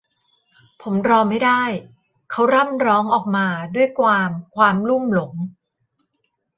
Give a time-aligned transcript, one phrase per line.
[0.81, 1.63] ผมรอไม่ได้
[2.31, 5.33] เขาร่ำร้องออกมาด้วยความความลุ่มหลง